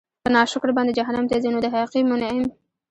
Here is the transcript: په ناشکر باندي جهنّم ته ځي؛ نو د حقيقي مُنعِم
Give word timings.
په 0.23 0.29
ناشکر 0.35 0.69
باندي 0.77 0.93
جهنّم 0.99 1.25
ته 1.29 1.35
ځي؛ 1.43 1.49
نو 1.53 1.59
د 1.63 1.67
حقيقي 1.73 2.01
مُنعِم 2.09 2.43